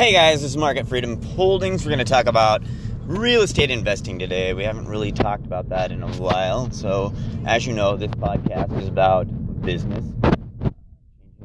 Hey 0.00 0.14
guys, 0.14 0.40
this 0.40 0.52
is 0.52 0.56
Market 0.56 0.88
Freedom 0.88 1.20
Holdings. 1.20 1.84
We're 1.84 1.90
going 1.90 1.98
to 1.98 2.10
talk 2.10 2.24
about 2.24 2.62
real 3.04 3.42
estate 3.42 3.70
investing 3.70 4.18
today. 4.18 4.54
We 4.54 4.64
haven't 4.64 4.88
really 4.88 5.12
talked 5.12 5.44
about 5.44 5.68
that 5.68 5.92
in 5.92 6.02
a 6.02 6.08
while. 6.14 6.70
So, 6.70 7.12
as 7.44 7.66
you 7.66 7.74
know, 7.74 7.98
this 7.98 8.10
podcast 8.12 8.80
is 8.80 8.88
about 8.88 9.24
business, 9.60 10.02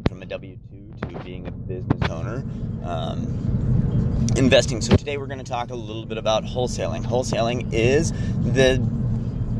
from 0.07 0.21
a 0.21 0.25
W 0.25 0.57
2 1.01 1.09
to 1.09 1.19
being 1.25 1.47
a 1.47 1.51
business 1.51 2.09
owner, 2.09 2.45
um, 2.85 4.25
investing. 4.37 4.79
So, 4.79 4.95
today 4.95 5.17
we're 5.17 5.27
going 5.27 5.39
to 5.39 5.43
talk 5.43 5.71
a 5.71 5.75
little 5.75 6.05
bit 6.05 6.17
about 6.17 6.45
wholesaling. 6.45 7.03
Wholesaling 7.03 7.73
is 7.73 8.13
the 8.53 8.81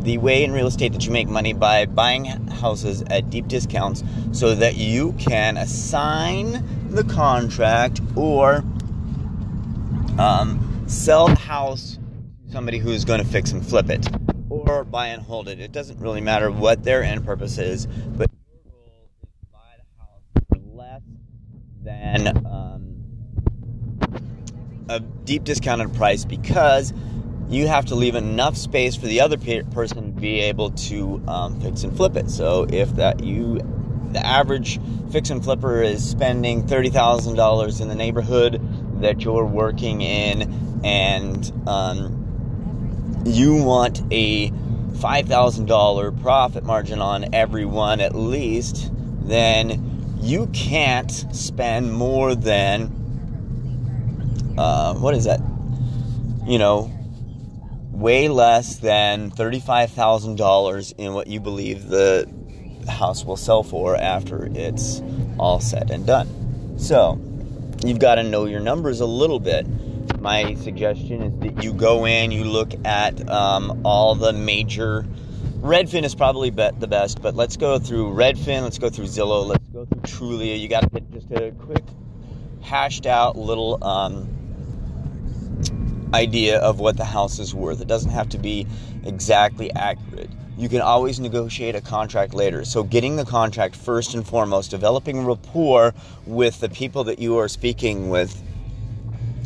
the 0.04 0.20
way 0.20 0.44
in 0.44 0.54
real 0.54 0.68
estate 0.68 0.94
that 0.94 1.06
you 1.06 1.12
make 1.12 1.28
money 1.28 1.52
by 1.52 1.86
buying 1.86 2.26
houses 2.48 3.04
at 3.10 3.30
deep 3.30 3.48
discounts 3.48 4.04
so 4.32 4.56
that 4.56 4.76
you 4.76 5.14
can 5.14 5.58
assign 5.58 6.64
the 6.92 7.04
contract 7.04 8.00
or 8.16 8.64
um, 10.20 10.86
sell 10.88 11.28
the 11.28 11.36
house 11.36 11.98
to 12.46 12.52
somebody 12.52 12.78
who 12.78 12.92
is 12.92 13.06
going 13.06 13.20
to 13.20 13.28
fix 13.28 13.52
and 13.52 13.66
flip 13.66 13.90
it 13.90 14.08
or 14.50 14.84
buy 14.84 15.08
and 15.08 15.22
hold 15.22 15.48
it. 15.48 15.60
It 15.60 15.72
doesn't 15.72 16.00
really 16.00 16.22
matter 16.22 16.52
what 16.52 16.84
their 16.84 17.04
end 17.04 17.26
purpose 17.26 17.58
is, 17.58 17.86
but 17.86 18.30
your 18.32 18.60
goal 18.72 18.92
is 19.04 19.10
to 19.22 19.28
buy 19.52 19.60
the 19.78 20.04
house 20.04 20.22
for 20.50 20.58
less 20.76 21.02
than 21.84 22.46
um, 22.46 22.96
a 24.90 25.00
deep 25.00 25.44
discounted 25.44 25.94
price 25.96 26.26
because 26.26 26.94
you 27.50 27.68
have 27.68 27.86
to 27.86 27.96
leave 27.96 28.16
enough 28.16 28.58
space 28.58 28.96
for 28.96 29.06
the 29.06 29.22
other 29.22 29.38
pe- 29.38 29.64
person 29.64 30.16
to 30.16 30.22
be 30.22 30.40
able 30.42 30.72
to 30.72 31.22
um, 31.28 31.60
fix 31.62 31.84
and 31.84 31.96
flip 31.96 32.16
it. 32.16 32.30
So 32.30 32.66
if 32.70 32.96
that 32.96 33.24
you, 33.24 33.60
the 34.12 34.26
average 34.26 34.80
fix 35.12 35.30
and 35.30 35.44
flipper 35.44 35.82
is 35.82 36.08
spending 36.08 36.68
thirty 36.68 36.90
thousand 36.90 37.36
dollars 37.36 37.82
in 37.82 37.88
the 37.88 37.96
neighborhood 37.96 38.62
that 39.02 39.24
you're 39.24 39.46
working 39.46 40.02
in, 40.02 40.82
and 40.84 41.52
um, 41.68 43.24
you 43.26 43.64
want 43.64 44.02
a 44.12 44.52
five 45.00 45.28
thousand 45.28 45.66
dollar 45.66 46.12
profit 46.12 46.64
margin 46.64 47.02
on 47.02 47.34
every 47.34 47.66
one 47.66 48.00
at 48.00 48.16
least, 48.16 48.92
then 49.22 50.18
you 50.22 50.48
can't 50.48 51.12
spend 51.36 51.94
more 51.94 52.36
than 52.36 52.92
uh, 54.58 54.94
what 54.96 55.14
is 55.14 55.26
that? 55.26 55.42
You 56.46 56.58
know, 56.58 56.92
way 57.92 58.28
less 58.28 58.78
than 58.78 59.32
$35,000 59.32 60.94
in 60.98 61.14
what 61.14 61.28
you 61.28 61.40
believe 61.40 61.88
the 61.88 62.30
house 62.88 63.26
will 63.26 63.38
sell 63.38 63.64
for 63.64 63.96
after 63.96 64.50
it's 64.54 65.02
all 65.38 65.60
said 65.60 65.90
and 65.92 66.06
done. 66.06 66.78
So, 66.78 67.20
you've 67.88 68.00
got 68.00 68.16
to 68.16 68.24
know 68.24 68.46
your 68.46 68.60
numbers 68.60 69.00
a 69.00 69.06
little 69.06 69.40
bit. 69.40 69.66
My 70.20 70.56
suggestion 70.56 71.22
is 71.22 71.40
that 71.40 71.64
you 71.64 71.74
go 71.74 72.06
in, 72.06 72.32
you 72.32 72.44
look 72.44 72.74
at 72.86 73.30
um, 73.30 73.82
all 73.86 74.16
the 74.16 74.34
major. 74.34 75.06
Redfin 75.60 76.04
is 76.04 76.14
probably 76.16 76.50
the 76.50 76.88
best, 76.88 77.22
but 77.22 77.36
let's 77.36 77.58
go 77.58 77.80
through 77.80 78.14
Redfin, 78.14 78.62
let's 78.64 78.78
go 78.78 78.90
through 78.90 79.06
Zillow, 79.06 79.46
let's 79.46 79.68
go 79.70 79.86
through 79.86 80.02
Trulia. 80.02 80.60
You 80.60 80.68
got 80.68 80.84
to 80.84 80.90
get 80.90 81.12
just 81.12 81.32
a 81.32 81.52
quick, 81.52 81.84
hashed 82.62 83.06
out 83.06 83.38
little 83.38 83.84
um, 83.84 84.28
idea 86.14 86.60
of 86.60 86.80
what 86.80 86.98
the 86.98 87.06
house 87.06 87.40
is 87.40 87.54
worth. 87.54 87.82
It 87.82 87.88
doesn't 87.88 88.12
have 88.12 88.30
to 88.30 88.38
be 88.38 88.68
exactly 89.04 89.72
accurate. 89.74 90.30
You 90.58 90.70
can 90.70 90.82
always 90.82 91.20
negotiate 91.20 91.76
a 91.76 91.82
contract 91.82 92.34
later. 92.34 92.66
So, 92.66 92.84
getting 92.84 93.16
the 93.16 93.26
contract 93.26 93.76
first 93.76 94.14
and 94.14 94.26
foremost, 94.26 94.72
developing 94.72 95.26
rapport 95.26 95.94
with 96.26 96.60
the 96.60 96.70
people 96.70 97.04
that 97.06 97.20
you 97.20 97.38
are 97.38 97.48
speaking 97.48 98.10
with. 98.10 98.42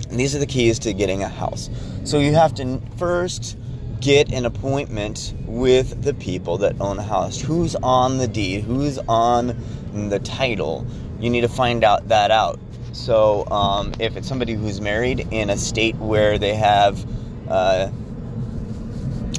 These 0.10 0.36
are 0.36 0.40
the 0.40 0.48
keys 0.48 0.80
to 0.80 0.94
getting 0.94 1.24
a 1.24 1.30
house. 1.30 1.70
So, 2.04 2.20
you 2.20 2.34
have 2.34 2.54
to 2.56 2.82
first 2.98 3.58
get 4.00 4.32
an 4.32 4.46
appointment 4.46 5.34
with 5.46 6.04
the 6.04 6.14
people 6.14 6.58
that 6.60 6.80
own 6.80 6.98
the 6.98 7.04
house. 7.04 7.42
Who's 7.42 7.76
on 7.76 8.18
the 8.18 8.28
deed? 8.28 8.64
Who's 8.64 8.98
on 9.08 9.58
the 9.94 10.20
title? 10.20 10.86
You 11.20 11.30
need 11.30 11.42
to 11.42 11.50
find 11.50 11.84
out 11.84 12.08
that 12.08 12.32
out. 12.32 12.60
So 12.94 13.46
um, 13.50 13.94
if 14.00 14.18
it's 14.18 14.28
somebody 14.28 14.54
who's 14.54 14.82
married 14.82 15.28
in 15.32 15.50
a 15.50 15.58
state 15.58 15.96
where 15.98 16.38
they 16.38 16.56
have, 16.56 17.06
uh, 17.50 17.90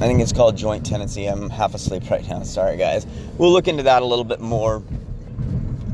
I 0.01 0.07
think 0.07 0.19
it's 0.19 0.33
called 0.33 0.57
joint 0.57 0.83
tenancy. 0.83 1.27
I'm 1.27 1.47
half 1.51 1.75
asleep 1.75 2.09
right 2.09 2.27
now. 2.27 2.41
Sorry, 2.41 2.75
guys. 2.75 3.05
We'll 3.37 3.51
look 3.51 3.67
into 3.67 3.83
that 3.83 4.01
a 4.01 4.05
little 4.05 4.25
bit 4.25 4.39
more 4.39 4.81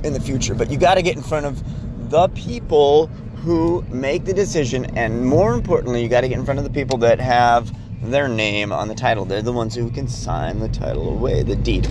in 0.02 0.14
the 0.14 0.22
future. 0.22 0.56
But 0.56 0.72
you 0.72 0.78
got 0.78 0.94
to 0.96 1.02
get 1.02 1.18
in 1.18 1.22
front 1.22 1.46
of 1.46 2.10
the 2.10 2.30
people 2.30 3.08
who 3.44 3.84
make 3.90 4.24
the 4.24 4.34
decision, 4.34 4.86
and 4.98 5.26
more 5.26 5.54
importantly, 5.54 6.02
you 6.02 6.08
got 6.08 6.22
to 6.22 6.30
get 6.30 6.40
in 6.40 6.46
front 6.46 6.58
of 6.58 6.64
the 6.64 6.70
people 6.70 7.00
that 7.00 7.20
have 7.20 7.76
their 8.02 8.30
name 8.30 8.72
on 8.72 8.88
the 8.88 8.96
title. 8.96 9.26
They're 9.26 9.42
the 9.42 9.52
ones 9.52 9.76
who 9.76 9.92
can 9.92 10.08
sign 10.08 10.60
the 10.60 10.70
title 10.70 11.10
away, 11.10 11.44
the 11.44 11.58
deed. 11.58 11.86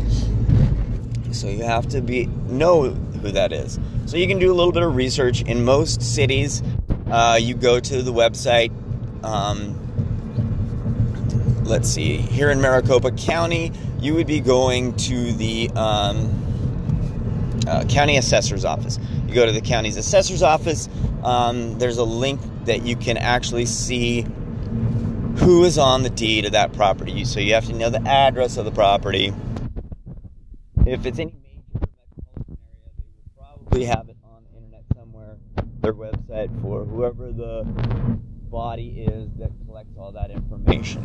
So 1.32 1.48
you 1.48 1.64
have 1.64 1.86
to 1.88 2.00
be 2.00 2.26
know 2.48 2.92
who 2.92 3.30
that 3.32 3.52
is. 3.52 3.78
So 4.06 4.16
you 4.16 4.26
can 4.26 4.38
do 4.38 4.50
a 4.50 4.54
little 4.54 4.72
bit 4.72 4.82
of 4.82 4.96
research. 4.96 5.42
In 5.42 5.66
most 5.66 6.00
cities, 6.00 6.62
uh, 7.10 7.38
you 7.38 7.54
go 7.54 7.78
to 7.78 8.02
the 8.02 8.12
website. 8.12 8.72
Um, 9.22 9.85
let's 11.66 11.88
see. 11.88 12.16
Here 12.16 12.50
in 12.50 12.60
Maricopa 12.60 13.10
County, 13.12 13.72
you 14.00 14.14
would 14.14 14.26
be 14.26 14.40
going 14.40 14.94
to 14.96 15.32
the 15.32 15.68
um, 15.70 17.64
uh, 17.66 17.84
county 17.88 18.16
assessor's 18.16 18.64
office. 18.64 18.98
You 19.26 19.34
go 19.34 19.46
to 19.46 19.52
the 19.52 19.60
county's 19.60 19.96
assessor's 19.96 20.42
office. 20.42 20.88
Um, 21.24 21.78
there's 21.78 21.98
a 21.98 22.04
link 22.04 22.40
that 22.64 22.82
you 22.84 22.96
can 22.96 23.16
actually 23.16 23.66
see 23.66 24.22
who 25.38 25.64
is 25.64 25.76
on 25.76 26.02
the 26.02 26.10
deed 26.10 26.44
of 26.44 26.52
that 26.52 26.72
property. 26.72 27.24
So 27.24 27.40
you 27.40 27.54
have 27.54 27.66
to 27.66 27.74
know 27.74 27.90
the 27.90 28.06
address 28.06 28.56
of 28.56 28.64
the 28.64 28.70
property. 28.70 29.32
If 30.86 31.04
it's 31.04 31.18
any 31.18 31.34
major 31.42 31.64
metropolitan 31.74 32.56
area, 32.72 32.92
they 32.96 33.12
will 33.16 33.30
probably 33.36 33.84
have 33.84 34.08
it 34.08 34.16
on 34.24 34.44
the 34.44 34.56
internet 34.56 34.84
somewhere, 34.94 35.36
their 35.80 35.94
website 35.94 36.62
for 36.62 36.84
whoever 36.84 37.32
the 37.32 37.64
body 38.50 39.04
is 39.06 39.28
that 39.38 39.50
collects 39.66 39.98
all 39.98 40.12
that 40.12 40.30
information. 40.30 41.02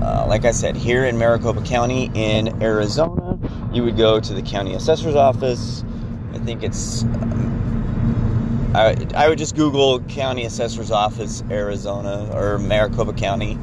Uh, 0.00 0.26
like 0.28 0.44
I 0.44 0.52
said, 0.52 0.76
here 0.76 1.04
in 1.04 1.18
Maricopa 1.18 1.62
County 1.62 2.10
in 2.14 2.62
Arizona, 2.62 3.38
you 3.72 3.82
would 3.84 3.96
go 3.96 4.20
to 4.20 4.34
the 4.34 4.42
county 4.42 4.74
assessor's 4.74 5.16
office. 5.16 5.84
I 6.32 6.38
think 6.38 6.62
it's. 6.62 7.02
Um, 7.02 8.72
I, 8.74 8.96
I 9.14 9.28
would 9.28 9.38
just 9.38 9.56
Google 9.56 10.00
county 10.00 10.44
assessor's 10.44 10.90
office, 10.90 11.42
Arizona, 11.50 12.30
or 12.32 12.58
Maricopa 12.58 13.12
County, 13.12 13.58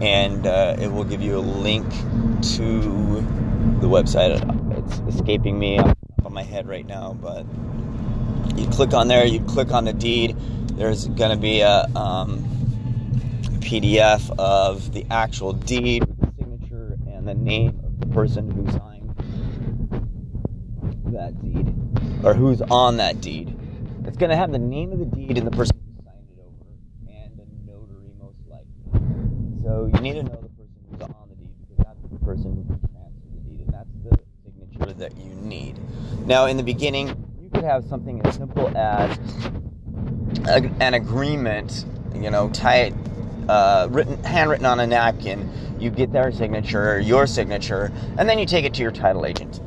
and 0.00 0.46
uh, 0.46 0.76
it 0.78 0.88
will 0.88 1.04
give 1.04 1.22
you 1.22 1.38
a 1.38 1.40
link 1.40 1.88
to 2.56 3.20
the 3.80 3.88
website. 3.88 4.38
It's 4.78 5.16
escaping 5.16 5.58
me 5.58 5.78
on 5.78 6.32
my 6.32 6.42
head 6.42 6.68
right 6.68 6.86
now, 6.86 7.14
but 7.14 7.46
you 8.56 8.66
click 8.68 8.92
on 8.92 9.08
there, 9.08 9.26
you 9.26 9.40
click 9.40 9.72
on 9.72 9.84
the 9.84 9.92
deed. 9.92 10.36
There's 10.74 11.08
going 11.08 11.30
to 11.30 11.36
be 11.36 11.60
a 11.60 11.86
um, 11.96 12.49
PDF 13.70 14.36
of 14.36 14.92
the 14.92 15.06
actual 15.12 15.52
deed 15.52 16.04
with 16.04 16.18
the 16.18 16.32
signature 16.36 16.98
and 17.06 17.28
the 17.28 17.34
name 17.34 17.80
of 17.84 18.00
the 18.00 18.06
person 18.08 18.50
who 18.50 18.68
signed 18.72 19.14
that 21.12 21.40
deed 21.40 21.72
or 22.24 22.34
who's 22.34 22.60
on 22.62 22.96
that 22.96 23.20
deed. 23.20 23.56
It's 24.06 24.16
going 24.16 24.30
to 24.30 24.36
have 24.36 24.50
the 24.50 24.58
name 24.58 24.90
of 24.90 24.98
the 24.98 25.04
deed 25.04 25.38
and 25.38 25.46
the 25.46 25.52
person 25.52 25.76
who 25.76 26.02
signed 26.02 26.26
it 26.32 26.40
over 26.40 26.66
and 27.06 27.38
a 27.38 27.70
notary, 27.70 28.10
most 28.18 28.40
likely. 28.48 28.66
So 29.62 29.88
you 29.94 30.00
need 30.00 30.14
to 30.14 30.24
know 30.24 30.40
the 30.42 30.48
person 30.48 30.74
who's 30.90 31.02
on 31.02 31.28
the 31.28 31.36
deed 31.36 31.54
because 31.60 31.84
that's 31.84 32.02
the 32.10 32.18
person 32.26 32.56
who 32.56 32.64
can 32.64 32.80
transfer 32.90 33.28
the 33.32 33.38
deed, 33.48 33.60
and 33.60 33.72
that's 33.72 33.94
the 34.02 34.18
signature 34.42 34.92
that 34.94 35.16
you 35.16 35.32
need. 35.46 35.78
Now, 36.26 36.46
in 36.46 36.56
the 36.56 36.64
beginning, 36.64 37.14
you 37.40 37.48
could 37.50 37.62
have 37.62 37.84
something 37.84 38.20
as 38.26 38.34
simple 38.34 38.76
as 38.76 39.16
an 40.48 40.94
agreement, 40.94 41.84
you 42.16 42.32
know, 42.32 42.48
tie 42.48 42.92
uh, 43.50 43.88
written, 43.90 44.22
handwritten 44.22 44.66
on 44.66 44.80
a 44.80 44.86
napkin. 44.86 45.50
You 45.78 45.90
get 45.90 46.12
their 46.12 46.30
signature, 46.32 47.00
your 47.00 47.26
signature, 47.26 47.90
and 48.18 48.28
then 48.28 48.38
you 48.38 48.46
take 48.46 48.64
it 48.64 48.74
to 48.74 48.82
your 48.82 48.92
title 48.92 49.26
agent. 49.26 49.60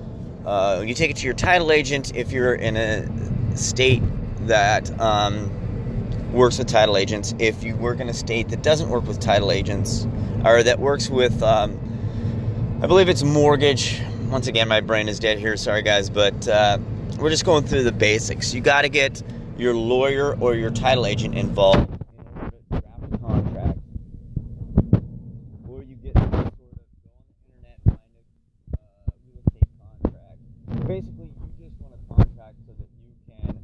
Uh, 0.45 0.83
you 0.85 0.93
take 0.93 1.11
it 1.11 1.17
to 1.17 1.25
your 1.25 1.33
title 1.33 1.71
agent 1.71 2.15
if 2.15 2.31
you're 2.31 2.53
in 2.55 2.77
a 2.77 3.57
state 3.57 4.03
that 4.47 4.99
um, 4.99 5.51
works 6.31 6.57
with 6.57 6.67
title 6.67 6.97
agents. 6.97 7.33
If 7.39 7.63
you 7.63 7.75
work 7.75 7.99
in 7.99 8.09
a 8.09 8.13
state 8.13 8.49
that 8.49 8.61
doesn't 8.61 8.89
work 8.89 9.07
with 9.07 9.19
title 9.19 9.51
agents, 9.51 10.07
or 10.45 10.63
that 10.63 10.79
works 10.79 11.09
with, 11.09 11.41
um, 11.43 11.79
I 12.81 12.87
believe 12.87 13.09
it's 13.09 13.23
mortgage 13.23 14.01
once 14.33 14.47
again, 14.47 14.67
my 14.67 14.81
brain 14.81 15.07
is 15.09 15.19
dead 15.19 15.37
here. 15.37 15.55
Sorry, 15.55 15.83
guys, 15.83 16.09
but 16.09 16.47
uh, 16.47 16.79
we're 17.19 17.29
just 17.29 17.45
going 17.45 17.65
through 17.65 17.83
the 17.83 17.91
basics. 17.91 18.51
You 18.51 18.61
got 18.61 18.81
to 18.81 18.89
get 18.89 19.21
your 19.57 19.75
lawyer 19.75 20.35
or 20.39 20.55
your 20.55 20.71
title 20.71 21.05
agent 21.05 21.35
involved 21.35 21.87
in 21.87 21.99
order 22.41 22.57
to 22.57 22.81
draft 22.81 23.13
a 23.13 23.17
contract, 23.19 23.79
or 25.69 25.83
you 25.83 25.95
get 25.97 26.17
sort 26.17 26.33
of 26.33 26.33
go 26.33 26.39
on 26.39 26.51
the 26.57 27.45
internet 27.45 27.77
find 27.85 27.99
a 28.65 28.79
uh, 28.79 29.11
real 29.23 29.37
estate 29.45 29.69
contract. 30.01 30.87
Basically, 30.87 31.29
you 31.29 31.69
just 31.69 31.79
want 31.79 31.93
a 31.93 32.15
contract 32.15 32.55
so 32.65 32.73
that 32.79 32.89
you 32.97 33.13
can 33.29 33.55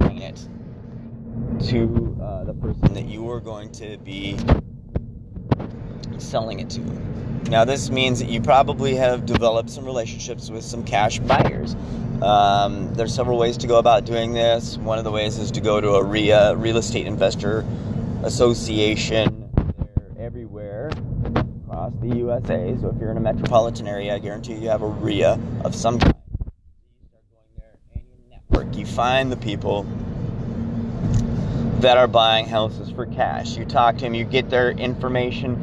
assign 0.00 0.22
it 0.22 1.68
to 1.68 2.16
uh, 2.22 2.44
the 2.44 2.54
person 2.54 2.94
that 2.94 3.04
you 3.04 3.30
are 3.30 3.42
going 3.60 3.72
to 3.72 3.98
be 3.98 4.38
selling 6.18 6.60
it 6.60 6.70
to. 6.70 6.80
Now, 7.50 7.66
this 7.66 7.90
means 7.90 8.18
that 8.20 8.30
you 8.30 8.40
probably 8.40 8.94
have 8.94 9.26
developed 9.26 9.68
some 9.68 9.84
relationships 9.84 10.48
with 10.48 10.64
some 10.64 10.82
cash 10.82 11.18
buyers. 11.18 11.76
Um, 12.22 12.94
there's 12.94 13.14
several 13.14 13.36
ways 13.36 13.58
to 13.58 13.66
go 13.66 13.78
about 13.78 14.06
doing 14.06 14.32
this. 14.32 14.78
One 14.78 14.96
of 14.96 15.04
the 15.04 15.10
ways 15.10 15.36
is 15.36 15.50
to 15.50 15.60
go 15.60 15.78
to 15.78 15.90
a 15.96 16.02
RIA, 16.02 16.56
Real 16.56 16.78
Estate 16.78 17.06
Investor 17.06 17.66
Association. 18.22 19.50
They're 20.16 20.26
everywhere 20.26 20.90
across 21.66 21.92
the 22.00 22.16
USA. 22.16 22.74
So 22.80 22.88
if 22.88 22.98
you're 22.98 23.10
in 23.10 23.18
a 23.18 23.20
metropolitan 23.20 23.86
area, 23.86 24.14
I 24.14 24.20
guarantee 24.20 24.54
you 24.54 24.70
have 24.70 24.80
a 24.80 24.88
RIA 24.88 25.38
of 25.64 25.74
some 25.74 25.98
kind. 25.98 26.14
You 26.14 27.08
start 27.10 27.24
going 27.30 27.44
there 27.58 27.78
and 27.94 28.04
you 28.04 28.30
network. 28.30 28.74
You 28.74 28.86
find 28.86 29.30
the 29.30 29.36
people 29.36 29.86
that 31.80 31.96
are 31.96 32.08
buying 32.08 32.46
houses 32.46 32.90
for 32.90 33.06
cash. 33.06 33.56
You 33.56 33.64
talk 33.64 33.96
to 33.96 34.00
them, 34.02 34.14
you 34.14 34.24
get 34.24 34.50
their 34.50 34.70
information 34.70 35.56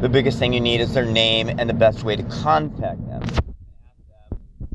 the 0.00 0.08
biggest 0.08 0.38
thing 0.38 0.54
you 0.54 0.60
need 0.60 0.80
is 0.80 0.94
their 0.94 1.04
name 1.04 1.50
and 1.50 1.68
the 1.68 1.74
best 1.74 2.04
way 2.04 2.16
to 2.16 2.22
contact 2.22 3.06
them. 3.06 3.22
Ask 3.22 3.34
them, 3.34 3.54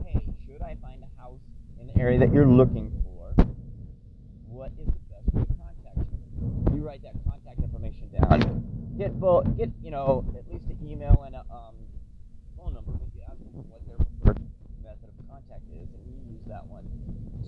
hey, 0.05 0.23
should 0.45 0.61
I 0.61 0.77
find 0.79 1.01
a 1.01 1.19
house 1.19 1.39
in 1.81 1.87
the 1.87 1.97
area 1.97 2.19
that 2.19 2.31
you're 2.31 2.45
looking 2.45 2.91
for? 3.03 3.33
What 4.45 4.71
is 4.79 4.85
the 4.85 5.01
best 5.09 5.33
way 5.33 5.41
to 5.41 5.53
contact 5.57 5.97
you? 5.97 6.77
You 6.77 6.85
write 6.85 7.01
that 7.01 7.15
contact 7.27 7.57
information 7.57 8.11
down. 8.13 8.93
Get 8.99 9.19
both, 9.19 9.57
get 9.57 9.71
you 9.81 9.89
know 9.89 10.23
at 10.37 10.45
least 10.53 10.65
an 10.69 10.77
email 10.85 11.23
and 11.25 11.33
a 11.33 11.43
um, 11.49 11.73
phone 12.55 12.75
number. 12.75 12.93
If 12.93 13.15
you 13.15 13.21
ask 13.25 13.39
them 13.39 13.65
what 13.65 13.81
their 13.87 13.97
preferred 13.97 14.45
method 14.83 15.09
of 15.09 15.27
contact 15.27 15.65
is, 15.73 15.89
and 15.89 16.05
you 16.05 16.37
use 16.37 16.45
that 16.45 16.67
one 16.67 16.85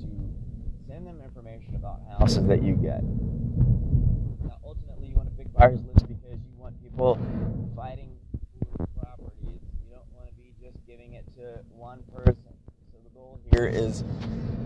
to 0.02 0.47
send 0.88 1.06
them 1.06 1.22
information 1.22 1.76
about 1.76 2.00
houses 2.18 2.46
that 2.46 2.64
you 2.64 2.74
get. 2.76 3.04
Now, 3.04 4.58
ultimately, 4.64 5.10
you 5.10 5.16
want 5.16 5.28
a 5.28 5.32
big 5.32 5.54
buyer's 5.54 5.82
list 5.84 6.08
because 6.08 6.40
you 6.40 6.58
want 6.58 6.82
people 6.82 7.20
fighting 7.76 8.12
for 8.78 8.88
properties. 9.00 9.60
You 9.84 9.92
don't 9.92 10.08
want 10.16 10.28
to 10.30 10.34
be 10.36 10.54
just 10.62 10.78
giving 10.88 11.14
it 11.14 11.26
to 11.36 11.60
one 11.76 12.04
person. 12.16 12.54
So 12.92 13.00
the 13.04 13.10
goal 13.14 13.40
here 13.52 13.66
is 13.68 14.06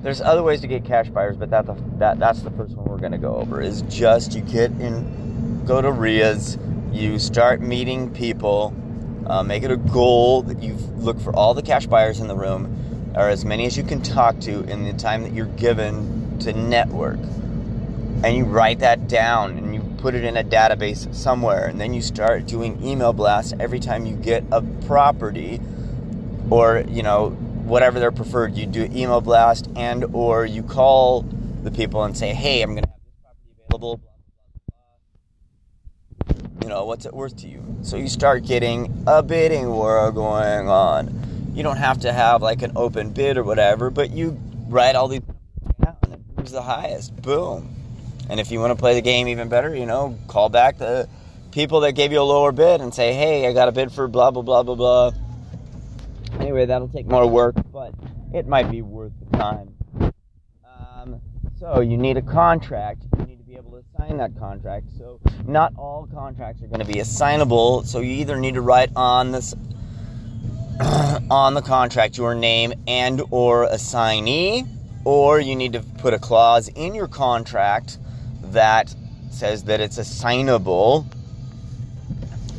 there's 0.03 0.21
other 0.21 0.43
ways 0.43 0.61
to 0.61 0.67
get 0.67 0.85
cash 0.85 1.09
buyers, 1.09 1.37
but 1.37 1.49
that, 1.49 1.65
that 1.97 2.19
that's 2.19 2.41
the 2.41 2.51
first 2.51 2.75
one 2.75 2.85
we're 2.85 2.97
going 2.97 3.13
to 3.13 3.17
go 3.17 3.35
over 3.35 3.59
is 3.61 3.81
just 3.83 4.35
you 4.35 4.41
get 4.41 4.69
in, 4.71 5.65
go 5.65 5.81
to 5.81 5.91
RIAs, 5.91 6.57
you 6.91 7.17
start 7.17 7.61
meeting 7.61 8.11
people, 8.11 8.75
uh, 9.25 9.41
make 9.41 9.63
it 9.63 9.71
a 9.71 9.77
goal 9.77 10.43
that 10.43 10.61
you 10.61 10.75
look 10.97 11.19
for 11.19 11.35
all 11.35 11.55
the 11.55 11.63
cash 11.63 11.87
buyers 11.87 12.19
in 12.19 12.27
the 12.27 12.35
room, 12.35 12.90
or 13.15 13.29
as 13.29 13.45
many 13.45 13.65
as 13.65 13.75
you 13.77 13.83
can 13.83 14.01
talk 14.01 14.39
to 14.41 14.63
in 14.63 14.83
the 14.83 14.93
time 14.93 15.23
that 15.23 15.33
you're 15.33 15.45
given 15.45 16.37
to 16.39 16.53
network, 16.53 17.19
and 18.23 18.35
you 18.35 18.45
write 18.45 18.79
that 18.79 19.07
down 19.07 19.57
and 19.57 19.73
you 19.73 19.81
put 19.97 20.15
it 20.15 20.23
in 20.23 20.37
a 20.37 20.43
database 20.43 21.13
somewhere, 21.13 21.67
and 21.67 21.79
then 21.79 21.93
you 21.93 22.01
start 22.01 22.45
doing 22.45 22.83
email 22.83 23.13
blasts 23.13 23.53
every 23.59 23.79
time 23.79 24.05
you 24.05 24.15
get 24.15 24.43
a 24.51 24.61
property 24.85 25.59
or, 26.49 26.83
you 26.87 27.03
know, 27.03 27.29
whatever 27.29 27.99
they're 27.99 28.11
preferred. 28.11 28.55
You 28.55 28.65
do 28.65 28.83
email 28.91 29.21
blast 29.21 29.69
and 29.75 30.05
or 30.13 30.45
you 30.45 30.63
call 30.63 31.21
the 31.21 31.71
people 31.71 32.03
and 32.03 32.17
say, 32.17 32.33
hey, 32.33 32.61
I'm 32.61 32.71
going 32.71 32.83
to 32.83 32.89
have 32.89 32.99
this 32.99 33.13
property 33.21 33.51
available. 33.67 34.01
You 36.63 36.69
know, 36.69 36.85
what's 36.85 37.05
it 37.05 37.13
worth 37.13 37.37
to 37.37 37.47
you? 37.47 37.63
So 37.81 37.97
you 37.97 38.07
start 38.07 38.43
getting 38.45 39.03
a 39.07 39.23
bidding 39.23 39.69
war 39.69 40.11
going 40.11 40.67
on. 40.67 41.20
You 41.53 41.63
don't 41.63 41.77
have 41.77 41.99
to 42.01 42.13
have 42.13 42.41
like 42.41 42.61
an 42.61 42.73
open 42.75 43.11
bid 43.11 43.37
or 43.37 43.43
whatever, 43.43 43.89
but 43.89 44.11
you 44.11 44.39
write 44.67 44.95
all 44.95 45.07
these 45.07 45.21
down 45.83 45.97
and 46.11 46.23
who's 46.37 46.51
the 46.51 46.61
highest. 46.61 47.21
Boom 47.21 47.75
and 48.31 48.39
if 48.39 48.49
you 48.49 48.61
want 48.61 48.71
to 48.71 48.77
play 48.77 48.93
the 48.93 49.01
game 49.01 49.27
even 49.27 49.49
better, 49.49 49.75
you 49.75 49.85
know, 49.85 50.17
call 50.29 50.47
back 50.47 50.77
the 50.77 51.09
people 51.51 51.81
that 51.81 51.91
gave 51.91 52.13
you 52.13 52.21
a 52.21 52.23
lower 52.23 52.53
bid 52.53 52.79
and 52.79 52.93
say, 52.93 53.13
hey, 53.13 53.45
I 53.45 53.51
got 53.51 53.67
a 53.67 53.73
bid 53.73 53.91
for 53.91 54.07
blah, 54.07 54.31
blah, 54.31 54.41
blah, 54.41 54.63
blah, 54.63 54.75
blah. 54.75 55.11
Anyway, 56.39 56.65
that'll 56.65 56.87
take 56.87 57.07
more 57.07 57.27
work, 57.27 57.55
but 57.73 57.93
it 58.33 58.47
might 58.47 58.71
be 58.71 58.81
worth 58.81 59.11
the 59.19 59.37
time. 59.37 59.75
Um, 60.65 61.19
so 61.59 61.81
you 61.81 61.97
need 61.97 62.15
a 62.15 62.21
contract. 62.21 63.03
You 63.19 63.25
need 63.25 63.39
to 63.39 63.43
be 63.43 63.55
able 63.55 63.71
to 63.71 63.83
sign 63.97 64.15
that 64.15 64.39
contract. 64.39 64.85
So 64.97 65.19
not 65.45 65.73
all 65.75 66.07
contracts 66.13 66.63
are 66.63 66.67
going 66.67 66.79
to 66.79 66.85
be 66.85 67.01
assignable. 67.01 67.83
So 67.83 67.99
you 67.99 68.13
either 68.13 68.37
need 68.37 68.53
to 68.53 68.61
write 68.61 68.91
on 68.95 69.31
this 69.31 69.53
on 71.31 71.53
the 71.53 71.61
contract 71.61 72.17
your 72.17 72.35
name 72.35 72.73
and 72.87 73.21
or 73.31 73.63
assignee, 73.63 74.65
or 75.05 75.39
you 75.39 75.55
need 75.55 75.71
to 75.73 75.79
put 75.99 76.13
a 76.13 76.19
clause 76.19 76.67
in 76.67 76.93
your 76.93 77.07
contract 77.07 77.97
that 78.43 78.93
says 79.31 79.63
that 79.63 79.79
it's 79.79 79.97
assignable. 79.97 81.05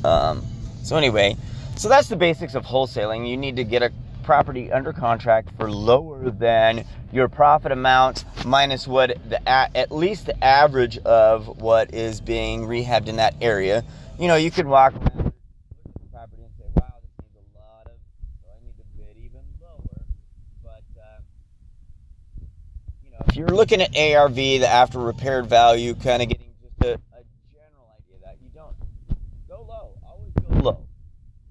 Um, 0.04 0.42
so 0.82 0.96
anyway, 0.96 1.36
so 1.76 1.90
that's 1.90 2.08
the 2.08 2.16
basics 2.16 2.54
of 2.54 2.64
wholesaling. 2.64 3.28
You 3.28 3.36
need 3.36 3.56
to 3.56 3.64
get 3.64 3.82
a 3.82 3.92
property 4.22 4.72
under 4.72 4.92
contract 4.92 5.50
for 5.58 5.70
lower 5.70 6.30
than 6.30 6.86
your 7.12 7.28
profit 7.28 7.72
amount 7.72 8.24
minus 8.46 8.88
what 8.88 9.18
the 9.28 9.46
at 9.48 9.92
least 9.92 10.26
the 10.26 10.44
average 10.44 10.96
of 10.98 11.60
what 11.60 11.92
is 11.92 12.22
being 12.22 12.62
rehabbed 12.62 13.08
in 13.08 13.16
that 13.16 13.34
area. 13.42 13.84
You 14.18 14.28
know, 14.28 14.36
you 14.36 14.50
could 14.50 14.66
walk 14.66 14.94
around 14.94 15.32
look 15.84 15.94
at 15.94 16.00
the 16.00 16.08
property 16.08 16.42
and 16.42 16.52
say, 16.56 16.64
"Wow, 16.74 16.94
this 17.02 17.10
needs 17.20 17.36
a 17.36 17.58
lot 17.58 17.86
of. 17.86 17.98
So 18.42 18.48
I 18.48 18.64
need 18.64 18.76
to 18.78 18.84
bid 18.96 19.16
even 19.18 19.42
lower." 19.60 20.04
But 20.62 20.84
uh, 20.98 21.20
you 23.02 23.10
know, 23.10 23.21
if 23.32 23.38
you're 23.38 23.48
looking 23.48 23.80
at 23.80 23.96
ARV, 23.96 24.34
the 24.34 24.68
after 24.68 24.98
repaired 24.98 25.46
value, 25.46 25.94
kind 25.94 26.20
of 26.20 26.28
getting 26.28 26.52
just 26.60 26.74
a, 26.82 26.92
a 27.16 27.24
general 27.50 27.88
idea 27.98 28.18
that 28.22 28.36
you 28.42 28.50
don't 28.54 28.76
go 29.48 29.64
low, 29.66 29.98
always 30.06 30.32
go 30.34 30.54
low. 30.60 30.86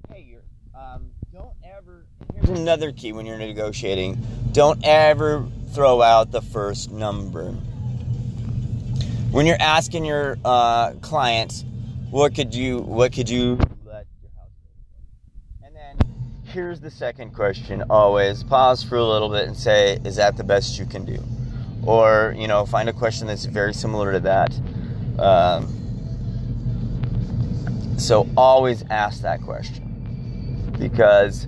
Hey, 0.08 0.22
you're 0.30 0.44
um, 0.80 1.10
don't 1.34 1.56
ever. 1.64 2.06
Here's 2.36 2.50
another 2.50 2.92
key 2.92 3.14
when 3.14 3.26
you're 3.26 3.40
negotiating: 3.40 4.24
don't 4.52 4.80
ever 4.84 5.44
throw 5.74 6.04
out 6.04 6.32
the 6.32 6.44
first 6.44 6.92
number. 6.92 7.46
When 9.32 9.48
you're 9.48 9.58
asking 9.60 10.06
your 10.06 10.38
uh, 10.46 10.92
clients, 11.02 11.66
what 12.12 12.36
could 12.36 12.54
you, 12.54 12.78
what 12.78 13.12
could 13.12 13.28
you 13.28 13.58
let 13.84 14.06
your 14.22 14.30
house 14.38 14.52
go? 14.62 15.66
And 15.66 15.76
then 15.76 15.98
here's 16.44 16.80
the 16.80 16.92
second 16.92 17.34
question: 17.34 17.84
always 17.90 18.44
pause 18.44 18.84
for 18.84 18.98
a 18.98 19.04
little 19.04 19.30
bit 19.30 19.48
and 19.48 19.58
say, 19.58 19.98
is 20.06 20.18
that 20.18 20.38
the 20.38 20.44
best 20.44 20.78
you 20.78 20.86
can 20.86 21.06
do? 21.06 21.18
Or 21.86 22.36
you 22.38 22.48
know 22.48 22.66
find 22.66 22.90
a 22.90 22.94
question 22.94 23.28
that's 23.28 23.46
very 23.46 23.74
similar 23.74 24.12
to 24.14 24.20
that. 24.22 24.54
Um, 25.20 25.78
so 27.98 28.28
always 28.36 28.84
ask 28.90 29.22
that 29.22 29.42
question. 29.42 29.88
Because 30.80 31.46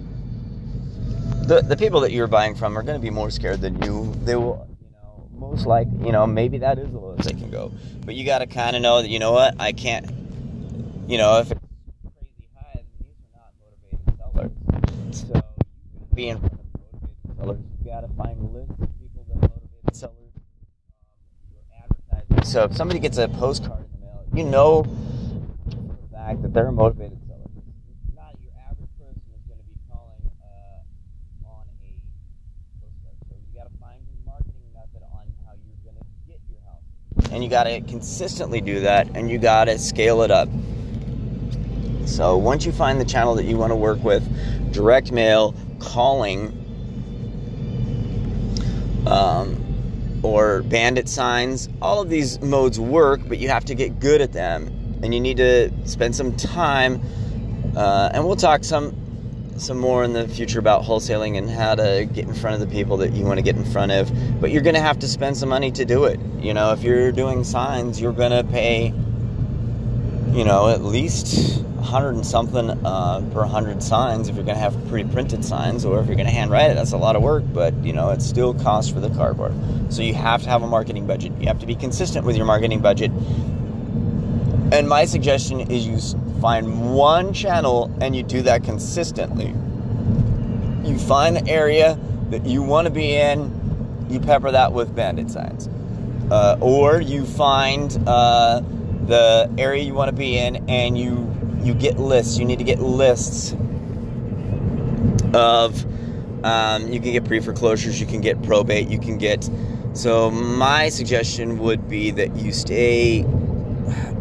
the, 1.47 1.61
the 1.61 1.75
people 1.75 1.99
that 2.01 2.11
you're 2.11 2.27
buying 2.27 2.53
from 2.55 2.77
are 2.77 2.83
going 2.83 2.99
to 2.99 3.01
be 3.01 3.09
more 3.09 3.31
scared 3.31 3.61
than 3.61 3.81
you. 3.81 4.13
They 4.23 4.35
will 4.35 4.67
you 4.79 4.91
know 4.91 5.27
most 5.33 5.65
like 5.65 5.87
you 5.99 6.11
know 6.11 6.27
maybe 6.27 6.59
that 6.59 6.77
is 6.77 6.91
the 6.91 6.99
lowest 6.99 7.23
they 7.23 7.33
can 7.33 7.49
go. 7.49 7.71
But 8.05 8.15
you 8.15 8.25
got 8.25 8.39
to 8.39 8.47
kind 8.47 8.75
of 8.75 8.81
know 8.81 9.01
that 9.01 9.09
you 9.09 9.19
know 9.19 9.31
what? 9.31 9.59
I 9.59 9.71
can't 9.71 10.05
you 11.07 11.17
know 11.17 11.39
if 11.39 11.51
it's 11.51 11.59
crazy 12.15 12.49
high 12.55 12.83
these 12.99 13.15
are 13.19 13.39
not 13.39 13.53
motivated 13.59 14.17
sellers. 14.17 14.51
So 15.11 15.43
you 15.99 16.15
be 16.15 16.29
in 16.29 16.39
front 16.39 16.53
of 16.53 16.59
motivated 16.75 17.37
sellers 17.37 17.59
you 17.79 17.91
got 17.91 18.01
to 18.01 18.07
find 18.09 18.53
lists 18.53 18.71
of 18.79 18.89
people 18.99 19.25
that 19.27 19.35
motivated 19.41 19.95
sellers 19.95 20.23
so 22.53 22.65
if 22.65 22.75
somebody 22.77 22.99
gets 22.99 23.17
a 23.17 23.27
postcard 23.27 23.83
in 23.83 23.91
the 23.91 24.05
mail, 24.05 24.25
you 24.35 24.43
know 24.43 24.83
the 24.83 26.15
fact 26.15 26.43
that 26.43 26.53
they're 26.53 26.67
a 26.67 26.71
motivated 26.71 27.17
seller. 27.25 27.39
Not 28.15 28.35
your 28.43 28.53
average 28.69 28.91
person 28.95 29.23
is 29.33 29.41
going 29.47 29.57
to 29.57 29.65
be 29.65 29.73
calling 29.89 30.29
uh, 30.39 31.49
on 31.49 31.65
a 31.81 31.97
postcard. 32.79 33.17
So 33.27 33.35
you 33.41 33.57
got 33.57 33.63
to 33.63 33.77
find 33.81 34.03
a 34.05 34.23
marketing 34.23 34.69
method 34.71 35.01
on 35.01 35.33
how 35.43 35.53
you're 35.65 35.81
going 35.83 35.97
to 35.97 36.05
get 36.27 36.39
your 36.47 36.61
house. 36.61 37.31
And 37.31 37.43
you 37.43 37.49
got 37.49 37.63
to 37.63 37.81
consistently 37.81 38.61
do 38.61 38.81
that, 38.81 39.07
and 39.15 39.31
you 39.31 39.39
got 39.39 39.65
to 39.65 39.79
scale 39.79 40.21
it 40.21 40.29
up. 40.29 40.47
So 42.05 42.37
once 42.37 42.67
you 42.67 42.71
find 42.71 43.01
the 43.01 43.05
channel 43.05 43.33
that 43.33 43.45
you 43.45 43.57
want 43.57 43.71
to 43.71 43.75
work 43.75 44.03
with, 44.03 44.23
direct 44.71 45.11
mail, 45.11 45.55
calling, 45.79 46.51
um, 49.07 49.62
or 50.23 50.63
bandit 50.63 51.07
signs. 51.07 51.69
All 51.81 52.01
of 52.01 52.09
these 52.09 52.39
modes 52.41 52.79
work, 52.79 53.21
but 53.27 53.37
you 53.37 53.49
have 53.49 53.65
to 53.65 53.75
get 53.75 53.99
good 53.99 54.21
at 54.21 54.33
them, 54.33 54.67
and 55.03 55.13
you 55.13 55.19
need 55.19 55.37
to 55.37 55.71
spend 55.85 56.15
some 56.15 56.35
time. 56.35 57.01
Uh, 57.75 58.11
and 58.13 58.25
we'll 58.25 58.35
talk 58.35 58.63
some 58.63 58.95
some 59.57 59.77
more 59.77 60.03
in 60.03 60.13
the 60.13 60.27
future 60.27 60.57
about 60.57 60.83
wholesaling 60.83 61.37
and 61.37 61.47
how 61.49 61.75
to 61.75 62.09
get 62.11 62.25
in 62.25 62.33
front 62.33 62.59
of 62.59 62.67
the 62.67 62.75
people 62.75 62.97
that 62.97 63.13
you 63.13 63.23
want 63.23 63.37
to 63.37 63.43
get 63.43 63.55
in 63.55 63.63
front 63.63 63.91
of. 63.91 64.11
But 64.41 64.51
you're 64.51 64.63
going 64.63 64.75
to 64.75 64.81
have 64.81 64.99
to 64.99 65.07
spend 65.07 65.37
some 65.37 65.49
money 65.49 65.71
to 65.73 65.85
do 65.85 66.05
it. 66.05 66.19
You 66.39 66.53
know, 66.53 66.71
if 66.71 66.81
you're 66.81 67.11
doing 67.11 67.43
signs, 67.43 68.01
you're 68.01 68.13
going 68.13 68.31
to 68.31 68.43
pay, 68.43 68.87
you 70.35 70.43
know, 70.43 70.69
at 70.69 70.83
least 70.83 71.63
hundred 71.83 72.15
and 72.15 72.25
something 72.25 72.69
uh, 72.85 73.21
per 73.33 73.43
hundred 73.43 73.83
signs 73.83 74.29
if 74.29 74.35
you're 74.35 74.45
going 74.45 74.55
to 74.55 74.61
have 74.61 74.87
pre-printed 74.87 75.45
signs, 75.45 75.85
or 75.85 75.99
if 75.99 76.07
you're 76.07 76.15
going 76.15 76.27
to 76.27 76.33
handwrite 76.33 76.71
it, 76.71 76.75
that's 76.75 76.93
a 76.93 76.97
lot 76.97 77.15
of 77.15 77.21
work. 77.21 77.43
But 77.53 77.73
you 77.83 77.93
know, 77.93 78.09
it 78.09 78.21
still 78.21 78.53
costs 78.53 78.91
for 78.91 78.99
the 78.99 79.09
cardboard. 79.09 79.53
So 79.93 80.01
you 80.01 80.13
have 80.13 80.41
to 80.43 80.49
have 80.49 80.63
a 80.63 80.67
marketing 80.67 81.05
budget. 81.05 81.33
You 81.39 81.47
have 81.47 81.59
to 81.59 81.65
be 81.67 81.75
consistent 81.75 82.25
with 82.25 82.35
your 82.35 82.45
marketing 82.45 82.79
budget. 82.79 83.11
And 84.71 84.89
my 84.89 85.05
suggestion 85.05 85.59
is 85.59 85.85
you 85.85 85.99
find 86.41 86.93
one 86.93 87.31
channel 87.31 87.95
and 88.01 88.15
you 88.15 88.23
do 88.23 88.41
that 88.41 88.63
consistently. 88.63 89.53
You 90.83 90.97
find 90.97 91.35
the 91.35 91.47
area 91.47 91.99
that 92.31 92.45
you 92.45 92.63
want 92.63 92.85
to 92.87 92.91
be 92.91 93.15
in, 93.15 94.07
you 94.09 94.19
pepper 94.19 94.51
that 94.51 94.73
with 94.73 94.95
bandit 94.95 95.29
signs. 95.29 95.69
Uh, 96.31 96.57
or 96.59 96.99
you 96.99 97.25
find 97.25 97.97
uh, 98.07 98.61
the 99.05 99.49
area 99.57 99.83
you 99.83 99.93
want 99.93 100.09
to 100.09 100.15
be 100.15 100.37
in 100.37 100.67
and 100.69 100.97
you 100.97 101.31
you 101.63 101.73
get 101.73 101.97
lists. 101.97 102.37
You 102.37 102.45
need 102.45 102.59
to 102.59 102.63
get 102.63 102.79
lists 102.79 103.53
of. 105.33 105.85
Um, 106.43 106.91
you 106.91 106.99
can 106.99 107.13
get 107.13 107.25
pre 107.25 107.39
foreclosures. 107.39 107.99
You 107.99 108.05
can 108.05 108.21
get 108.21 108.41
probate. 108.43 108.89
You 108.89 108.99
can 108.99 109.17
get. 109.17 109.49
So 109.93 110.29
my 110.31 110.89
suggestion 110.89 111.59
would 111.59 111.87
be 111.87 112.11
that 112.11 112.35
you 112.35 112.51
stay. 112.51 113.25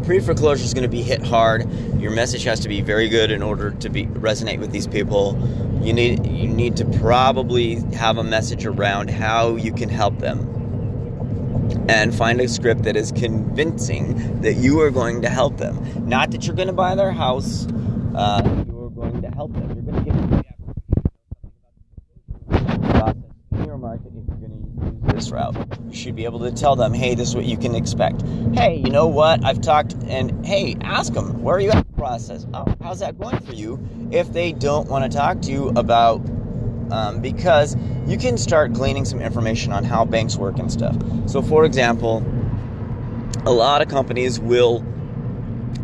Pre 0.05 0.19
foreclosure 0.19 0.63
is 0.63 0.73
going 0.73 0.83
to 0.83 0.89
be 0.89 1.01
hit 1.01 1.25
hard. 1.25 1.69
Your 1.99 2.11
message 2.11 2.43
has 2.43 2.59
to 2.61 2.69
be 2.69 2.81
very 2.81 3.09
good 3.09 3.31
in 3.31 3.41
order 3.41 3.71
to 3.71 3.89
be 3.89 4.05
resonate 4.05 4.59
with 4.59 4.71
these 4.71 4.87
people. 4.87 5.37
You 5.81 5.93
need 5.93 6.25
you 6.25 6.47
need 6.47 6.77
to 6.77 6.85
probably 6.99 7.75
have 7.93 8.17
a 8.17 8.23
message 8.23 8.65
around 8.65 9.09
how 9.09 9.55
you 9.55 9.73
can 9.73 9.89
help 9.89 10.19
them 10.19 10.62
and 11.89 12.15
find 12.15 12.39
a 12.41 12.47
script 12.47 12.83
that 12.83 12.95
is 12.95 13.11
convincing 13.11 14.41
that 14.41 14.53
you 14.53 14.79
are 14.81 14.91
going 14.91 15.21
to 15.21 15.29
help 15.29 15.57
them. 15.57 16.07
Not 16.07 16.31
that 16.31 16.45
you're 16.45 16.55
going 16.55 16.67
to 16.67 16.73
buy 16.73 16.95
their 16.95 17.11
house, 17.11 17.67
uh, 18.15 18.41
you're 18.67 18.89
going 18.89 19.21
to 19.21 19.29
help 19.29 19.53
them. 19.53 19.71
You're 19.73 19.83
going 19.83 20.03
to 20.03 20.11
give 20.11 20.15
them 20.15 20.43
in 23.51 23.65
your 23.65 23.77
market 23.77 24.07
if 24.07 24.27
you're 24.27 24.37
going 24.37 24.51
to 24.51 25.05
use 25.05 25.13
this 25.13 25.31
route. 25.31 25.55
You 25.87 25.95
should 25.95 26.15
be 26.15 26.25
able 26.25 26.39
to 26.39 26.51
tell 26.51 26.75
them, 26.75 26.93
hey, 26.93 27.15
this 27.15 27.29
is 27.29 27.35
what 27.35 27.45
you 27.45 27.57
can 27.57 27.75
expect. 27.75 28.21
Hey, 28.53 28.77
you 28.77 28.89
know 28.89 29.07
what? 29.07 29.43
I've 29.45 29.61
talked, 29.61 29.93
and 30.07 30.45
hey, 30.45 30.75
ask 30.81 31.13
them, 31.13 31.41
where 31.41 31.57
are 31.57 31.59
you 31.59 31.71
at 31.71 31.95
process? 31.95 32.45
Oh, 32.53 32.65
how's 32.81 32.99
that 32.99 33.19
going 33.19 33.39
for 33.39 33.53
you? 33.53 33.79
If 34.11 34.31
they 34.33 34.51
don't 34.53 34.89
want 34.89 35.09
to 35.09 35.17
talk 35.17 35.41
to 35.43 35.51
you 35.51 35.69
about 35.69 36.21
um, 36.91 37.21
because 37.21 37.75
you 38.07 38.17
can 38.17 38.37
start 38.37 38.73
gleaning 38.73 39.05
some 39.05 39.21
information 39.21 39.71
on 39.71 39.83
how 39.83 40.05
banks 40.05 40.35
work 40.35 40.59
and 40.59 40.71
stuff. 40.71 40.95
So, 41.27 41.41
for 41.41 41.65
example, 41.65 42.23
a 43.45 43.51
lot 43.51 43.81
of 43.81 43.87
companies 43.87 44.39
will, 44.39 44.83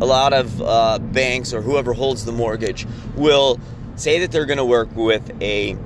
a 0.00 0.06
lot 0.06 0.32
of 0.32 0.60
uh, 0.60 0.98
banks 0.98 1.52
or 1.52 1.62
whoever 1.62 1.92
holds 1.92 2.24
the 2.24 2.32
mortgage 2.32 2.86
will 3.16 3.58
say 3.96 4.20
that 4.20 4.32
they're 4.32 4.46
going 4.46 4.58
to 4.58 4.64
work 4.64 4.94
with 4.94 5.30
a 5.42 5.76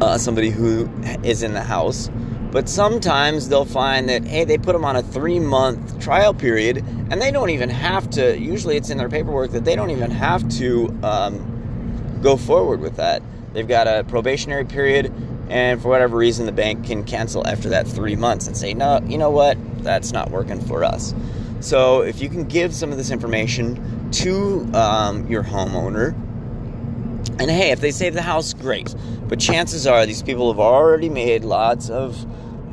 uh, 0.00 0.18
somebody 0.18 0.50
who 0.50 0.90
is 1.22 1.42
in 1.42 1.54
the 1.54 1.62
house. 1.62 2.10
But 2.50 2.68
sometimes 2.68 3.48
they'll 3.48 3.64
find 3.64 4.08
that, 4.10 4.24
hey, 4.24 4.44
they 4.44 4.58
put 4.58 4.74
them 4.74 4.84
on 4.84 4.96
a 4.96 5.02
three 5.02 5.38
month 5.38 5.98
trial 6.00 6.34
period 6.34 6.78
and 7.10 7.22
they 7.22 7.30
don't 7.30 7.50
even 7.50 7.70
have 7.70 8.10
to, 8.10 8.38
usually 8.38 8.76
it's 8.76 8.90
in 8.90 8.98
their 8.98 9.08
paperwork 9.08 9.52
that 9.52 9.64
they 9.64 9.74
don't 9.74 9.90
even 9.90 10.10
have 10.10 10.46
to 10.58 10.88
um, 11.02 12.18
go 12.22 12.36
forward 12.36 12.80
with 12.80 12.96
that. 12.96 13.22
They've 13.52 13.68
got 13.68 13.86
a 13.86 14.04
probationary 14.04 14.64
period, 14.64 15.12
and 15.48 15.80
for 15.80 15.88
whatever 15.88 16.16
reason, 16.16 16.46
the 16.46 16.52
bank 16.52 16.86
can 16.86 17.04
cancel 17.04 17.46
after 17.46 17.68
that 17.70 17.86
three 17.86 18.16
months 18.16 18.46
and 18.46 18.56
say, 18.56 18.74
no, 18.74 19.00
you 19.06 19.18
know 19.18 19.30
what, 19.30 19.56
that's 19.82 20.12
not 20.12 20.30
working 20.30 20.60
for 20.60 20.84
us. 20.84 21.14
So 21.60 22.00
if 22.00 22.20
you 22.20 22.28
can 22.28 22.44
give 22.44 22.74
some 22.74 22.90
of 22.90 22.98
this 22.98 23.10
information 23.10 24.10
to 24.12 24.68
um, 24.74 25.26
your 25.28 25.42
homeowner, 25.42 26.14
and 27.38 27.50
hey, 27.50 27.70
if 27.70 27.80
they 27.80 27.92
save 27.92 28.14
the 28.14 28.22
house, 28.22 28.52
great. 28.52 28.94
But 29.28 29.38
chances 29.38 29.86
are 29.86 30.04
these 30.06 30.22
people 30.22 30.50
have 30.52 30.60
already 30.60 31.08
made 31.08 31.44
lots 31.44 31.88
of 31.88 32.16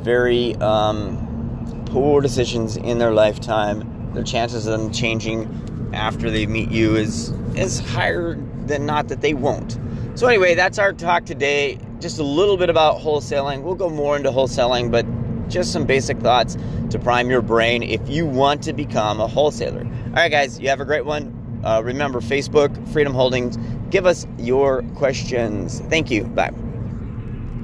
very 0.02 0.56
um, 0.56 1.84
poor 1.86 2.20
decisions 2.20 2.76
in 2.76 2.98
their 2.98 3.12
lifetime. 3.12 4.12
Their 4.12 4.24
chances 4.24 4.66
of 4.66 4.78
them 4.78 4.92
changing 4.92 5.90
after 5.94 6.30
they 6.30 6.46
meet 6.46 6.70
you 6.70 6.96
is 6.96 7.30
is 7.54 7.80
higher 7.80 8.34
than 8.66 8.86
not 8.86 9.08
that 9.08 9.20
they 9.20 9.34
won't. 9.34 9.78
So, 10.14 10.26
anyway, 10.26 10.54
that's 10.54 10.78
our 10.78 10.92
talk 10.92 11.24
today. 11.24 11.78
Just 12.00 12.18
a 12.18 12.22
little 12.24 12.56
bit 12.56 12.68
about 12.68 12.98
wholesaling. 12.98 13.62
We'll 13.62 13.74
go 13.74 13.88
more 13.88 14.16
into 14.16 14.30
wholesaling, 14.30 14.90
but 14.90 15.06
just 15.48 15.72
some 15.72 15.84
basic 15.84 16.18
thoughts 16.18 16.56
to 16.90 16.98
prime 16.98 17.30
your 17.30 17.42
brain 17.42 17.82
if 17.82 18.08
you 18.08 18.26
want 18.26 18.62
to 18.64 18.72
become 18.72 19.20
a 19.20 19.26
wholesaler. 19.26 19.84
All 19.84 20.12
right, 20.12 20.30
guys, 20.30 20.58
you 20.58 20.68
have 20.68 20.80
a 20.80 20.84
great 20.84 21.04
one. 21.04 21.36
Uh, 21.64 21.82
remember, 21.84 22.20
Facebook, 22.20 22.88
Freedom 22.92 23.12
Holdings. 23.12 23.58
Give 23.90 24.06
us 24.06 24.26
your 24.38 24.82
questions. 24.94 25.80
Thank 25.88 26.10
you. 26.10 26.24
Bye. 26.24 26.52